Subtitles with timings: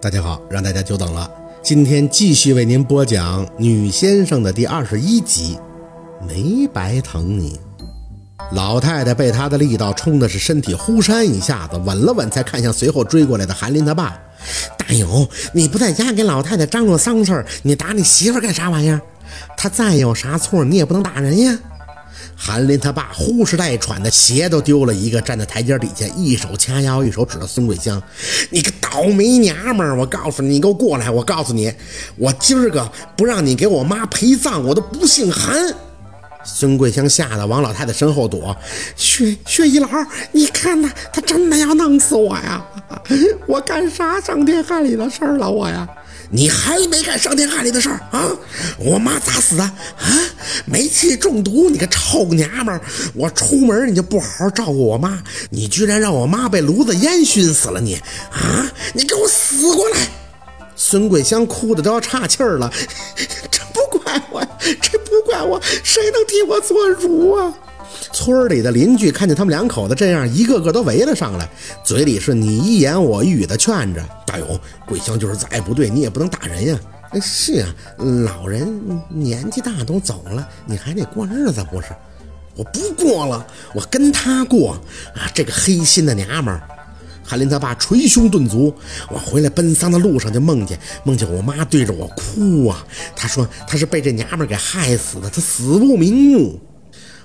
[0.00, 1.28] 大家好，让大家久等了。
[1.60, 5.58] 今天继续为您播讲《女先生》的第二十一集，
[6.24, 7.58] 没白疼你。
[8.52, 14.16] 老太太被他的力道冲的是身体忽闪一下子，稳了稳，才看向随后追过来的韩林他爸。
[14.78, 19.00] 大勇，你不在家给老太太张罗丧事儿，你打你媳妇干啥玩意儿？
[19.56, 21.58] 她再有啥错，你也不能打人呀。
[22.40, 28.00] 韩林他爸呼哧带喘的，鞋都丢了一个，站在台阶底下，一手掐腰，一手指着孙桂香
[28.50, 29.96] ：“你个倒霉娘们儿！
[29.96, 31.10] 我告诉你，你给我过来！
[31.10, 31.72] 我告诉你，
[32.16, 35.74] 我今儿个不让你给我妈陪葬，我都不姓韩。”
[36.44, 38.56] 孙桂香吓得往老太太身后躲
[38.96, 42.64] ：“薛薛姨姥，你看他，他真的要弄死我呀！
[43.46, 45.50] 我干啥伤天害理的事儿了？
[45.50, 45.86] 我呀！”
[46.30, 48.30] 你还没干伤天害理的事儿啊！
[48.78, 49.74] 我妈咋死的啊？
[50.66, 51.70] 煤气中毒！
[51.70, 52.80] 你个臭娘们儿！
[53.14, 57.80] 我出门你就不好好照顾我妈，你居然让我妈被炉子烟熏死了！
[57.80, 57.94] 你
[58.30, 58.70] 啊！
[58.94, 60.08] 你给我死过来！
[60.76, 62.70] 孙桂香哭得都要岔气儿了，
[63.50, 64.46] 这不怪我，
[64.80, 67.52] 这不怪我，谁能替我做主啊？
[68.12, 71.48] 村里的邻居看见他们两口子这样，一个个都围了上来，
[71.84, 76.78] 嘴里是你一言我一语的劝着大勇：“桂香就是再不对，你也不能打人呀。
[77.22, 77.74] ”“是啊，
[78.24, 78.68] 老人
[79.08, 81.88] 年纪大都走了，你还得过日子不是
[82.54, 84.72] ？”“我不过了，我跟他过
[85.14, 85.30] 啊！
[85.32, 86.60] 这个黑心的娘们儿！”
[87.24, 88.74] 韩林他爸捶胸顿足
[89.12, 92.84] ：“我回来奔丧的路上就梦见，梦见我妈对着我哭啊！
[93.14, 96.58] 他说他是被这娘们儿给害死的，他死不瞑目。”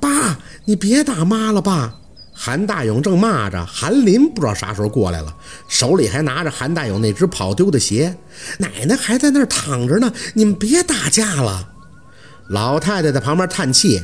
[0.00, 1.94] 爸，你别打妈了吧！
[2.34, 5.34] 韩大勇正骂着，韩林不知道啥时候过来了，
[5.68, 8.16] 手里还拿着韩大勇那只跑丢的鞋。
[8.58, 11.68] 奶奶还在那儿躺着呢，你们别打架了。
[12.48, 14.00] 老太太在旁边叹气：“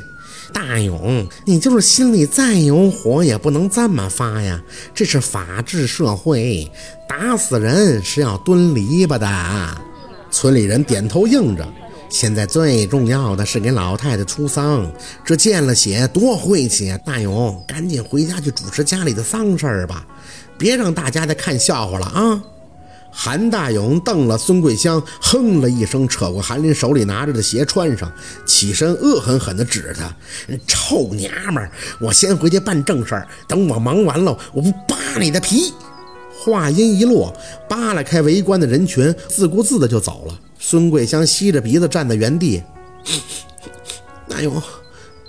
[0.53, 4.62] 大勇，你就是心里再有火，也不能这么发呀！
[4.95, 6.70] 这是法治社会，
[7.09, 9.28] 打死人是要蹲篱笆的。”
[10.31, 11.67] 村里人点头应着。
[12.11, 14.91] 现在最重要的是给老太太出丧，
[15.25, 16.99] 这见了血多晦气啊！
[16.99, 20.06] 大勇，赶紧回家去主持家里的丧事儿吧，
[20.56, 22.43] 别让大家再看笑话了啊！
[23.10, 28.11] 韩大勇瞪了孙桂香，哼了一声，扯过韩林手里拿着的鞋穿上，
[28.47, 30.15] 起身恶狠狠地指着他
[30.66, 35.72] ：“臭娘们儿，我先回去办正事儿，等我忙完了，我不扒你的皮！”
[36.41, 37.34] 话音一落，
[37.69, 40.38] 扒拉开围观的人群，自顾自的就走了。
[40.58, 42.62] 孙桂香吸着鼻子站在原地。
[44.28, 44.62] 大勇，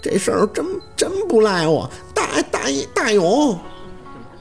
[0.01, 1.89] 这事儿真真不赖我。
[2.13, 2.61] 大大
[2.93, 3.57] 大勇，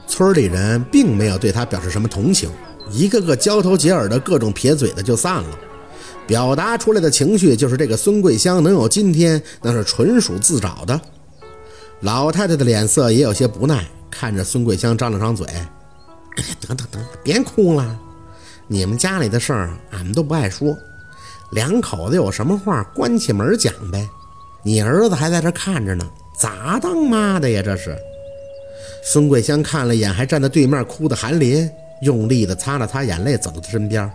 [0.07, 2.49] 村里人并没有对他表示什么同情，
[2.91, 5.59] 一个个交头接耳的各种撇嘴的就散了。
[6.27, 10.99] 表达出来的情绪就是这个孙桂香能有今天，那是纯属自找的。
[12.01, 15.47] 老太太的脸色也有些不耐，看着孙桂香张了张嘴
[16.61, 17.99] ：“得得得，别哭了。”
[18.71, 20.77] 你们家里的事儿，俺们都不爱说。
[21.49, 24.07] 两口子有什么话，关起门讲呗。
[24.61, 26.07] 你儿子还在这看着呢，
[26.37, 27.63] 咋当妈的呀？
[27.65, 27.97] 这是。
[29.03, 31.67] 孙桂香看了眼还站在对面哭的韩林，
[32.03, 34.07] 用力的擦了擦眼泪，走到他身边。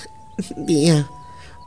[0.66, 1.04] 爹，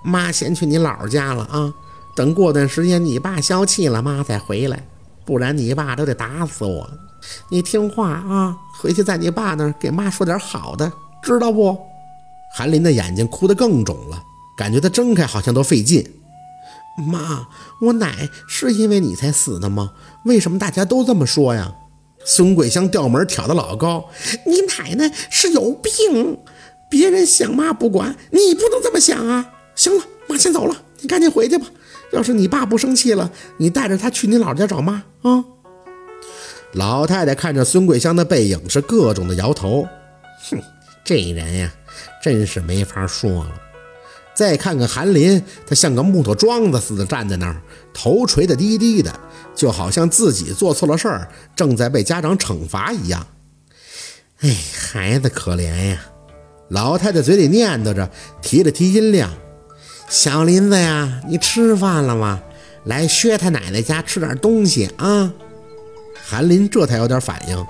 [0.04, 1.72] 妈先去你姥家了啊。
[2.16, 4.84] 等过段时间你爸消气了，妈再回来，
[5.26, 6.90] 不然你爸都得打死我。
[7.50, 10.92] 你听话啊，回去在你爸那儿给妈说点好的，
[11.22, 11.78] 知道不？
[12.54, 14.22] 韩林的眼睛哭得更肿了，
[14.58, 16.06] 感觉他睁开好像都费劲。
[16.98, 17.48] 妈，
[17.82, 19.94] 我奶是因为你才死的吗？
[20.26, 21.74] 为什么大家都这么说呀？
[22.24, 24.10] 孙桂香调门挑得老高，
[24.46, 26.38] 你奶奶是有病，
[26.90, 29.54] 别人想妈不管，你不能这么想啊！
[29.74, 31.66] 行了，妈先走了，你赶紧回去吧。
[32.12, 35.44] 要是你爸不生气了，你带着他去你姥家找妈啊。
[36.74, 39.88] 老太太看着孙桂香的背影，是各种的摇头。
[40.50, 40.62] 哼，
[41.04, 41.72] 这人呀。
[42.24, 43.52] 真是没法说了。
[44.34, 47.62] 再看看韩林，他像个木头桩子似的站在那儿，
[47.94, 49.14] 头垂得低低的，
[49.54, 53.28] 就好像自己做错了事儿，正在被家长惩罚一样。
[54.40, 54.56] 哎，
[54.90, 56.00] 孩子可怜呀！
[56.70, 58.10] 老太太嘴里念叨着，
[58.42, 59.30] 提了提音量
[60.08, 62.42] ：“小林子呀，你吃饭了吗？
[62.86, 65.34] 来薛他奶奶家吃点东西啊！”
[66.24, 67.66] 韩林这才有点反应，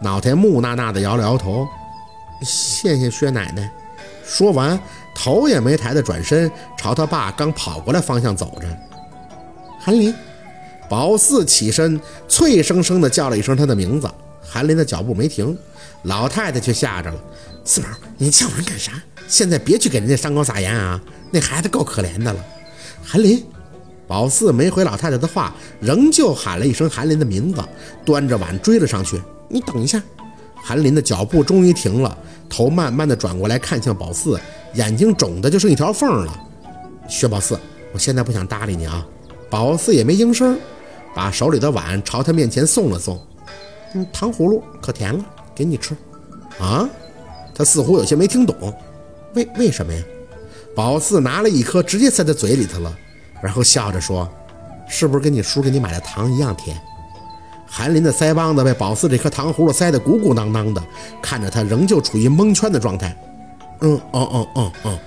[0.00, 1.66] 脑袋木讷讷的摇了摇头
[2.42, 3.70] ：“谢谢薛奶奶。”
[4.24, 4.78] 说完，
[5.14, 8.66] 头也没抬的转身朝他爸刚跑过来方向走着。
[9.78, 10.12] 韩林，
[10.88, 14.10] 宝四起身，脆生生的叫了一声他的名字。
[14.42, 15.56] 韩林的脚步没停，
[16.02, 17.18] 老太太却吓着了。
[17.64, 17.88] 四宝，
[18.18, 18.92] 你叫人干啥？
[19.28, 21.00] 现在别去给人家伤口撒盐啊！
[21.30, 22.44] 那孩子够可怜的了。
[23.04, 23.44] 韩林，
[24.08, 27.62] 宝四没回老太太的话，仍旧喊了一声韩林的名字，
[28.04, 29.20] 端着碗追了上去。
[29.48, 30.02] 你等一下。
[30.66, 32.18] 韩林的脚步终于停了。
[32.48, 34.36] 头慢慢的转过来看向宝四，
[34.74, 36.46] 眼睛肿的就剩一条缝了。
[37.08, 37.56] 薛宝四，
[37.92, 39.06] 我现在不想搭理你啊。
[39.48, 40.58] 宝四也没应声，
[41.14, 43.16] 把手里的碗朝他面前送了送。
[43.94, 45.24] 嗯，糖葫芦可甜了，
[45.54, 45.96] 给你吃。
[46.58, 46.88] 啊？
[47.54, 48.74] 他似乎有些没听懂，
[49.34, 50.02] 为为什么呀？
[50.74, 52.92] 宝四拿了一颗，直接塞在嘴里头了，
[53.40, 54.28] 然后笑着说
[54.88, 56.76] ：“是不是跟你叔给你买的糖一样甜？”
[57.66, 60.82] 韩林的腮帮子被宝四这颗糖葫芦塞得鼓鼓囊囊的，
[61.20, 63.14] 看着他仍旧处于蒙圈的状态。
[63.80, 64.98] 嗯，哦哦哦哦。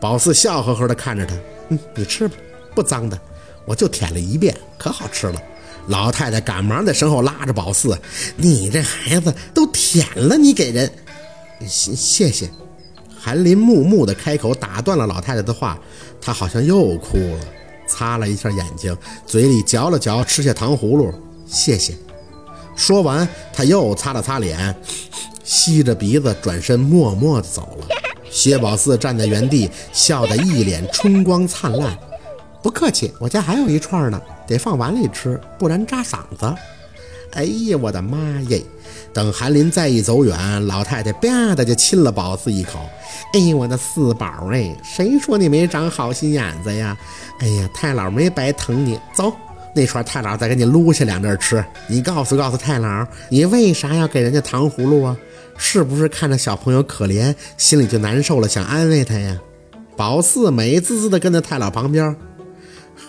[0.00, 1.34] 宝四笑呵呵地看着他，
[1.68, 2.34] 嗯，你吃吧，
[2.74, 3.18] 不脏的，
[3.64, 5.40] 我就舔了一遍，可好吃了。
[5.86, 7.96] 老太太赶忙在身后拉着宝四
[8.36, 10.90] ：“你这孩子都舔了，你给人，
[11.66, 12.50] 谢谢谢。”
[13.16, 15.78] 韩林木木的开口打断了老太太的话，
[16.20, 17.40] 她好像又哭了，
[17.86, 18.96] 擦了一下眼睛，
[19.26, 21.12] 嘴里嚼了嚼，吃下糖葫芦。
[21.46, 21.94] 谢谢。
[22.76, 24.74] 说完，他又擦了擦脸，
[25.44, 27.86] 吸着鼻子，转身默默地走了。
[28.30, 31.96] 薛宝四站在原地，笑得一脸春光灿烂。
[32.60, 36.52] 不客气，我家还有一串呢，得放碗里吃，不然扎嗓子。
[37.32, 38.18] 哎呀，我的妈
[38.48, 38.62] 耶！
[39.12, 42.80] 等韩林再一走远，老太太吧的就亲了宝四一口。
[43.34, 46.96] 哎呀，我的四宝哎，谁说你没长好心眼子呀？
[47.38, 49.32] 哎呀，太姥没白疼你，走。
[49.74, 55.16] 那串太姥再给你撸下两粒吃，你告诉告诉太姥，你为啥要给人家糖葫芦啊？
[55.56, 59.40] 是不是看着小朋友可怜，心里就难受了，想安慰他呀？
[59.96, 62.14] 宝四美滋滋的跟在太姥旁边。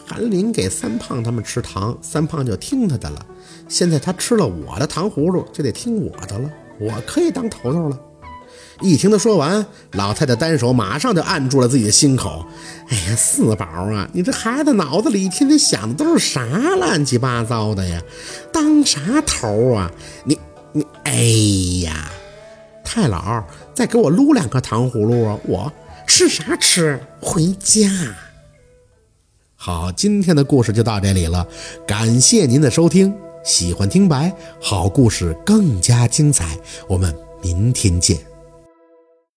[0.07, 3.25] 韩林给三胖他们吃糖，三胖就听他的了。
[3.67, 7.99] 现在他吃了我的糖葫芦，就得听我的了，我可以当头头了。
[8.81, 12.45] 一听他说完，老太太单手马上就按住了自己的心口。
[12.89, 16.43] 哎呀，四宝啊，你这孩子脑子里天天想的都是啥
[16.77, 18.01] 乱七八糟的呀？
[18.51, 19.91] 当啥头啊？
[20.25, 20.37] 你
[20.73, 21.13] 你，哎
[21.85, 22.11] 呀，
[22.83, 23.43] 太姥，
[23.73, 25.39] 再给我撸两颗糖葫芦啊！
[25.45, 25.71] 我
[26.05, 26.99] 吃啥吃？
[27.21, 27.89] 回家。
[29.55, 31.47] 好，今天的故事就到这里了，
[31.87, 33.13] 感谢您的收听。
[33.43, 36.57] 喜欢听白，好故事更加精彩，
[36.89, 38.34] 我们明天见。